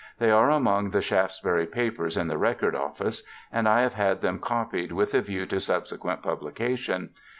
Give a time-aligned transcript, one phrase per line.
[0.17, 4.39] They are among the Shaftesbury papers in the Record Office, and I have had them
[4.39, 7.11] copied with a view to subsequent publication.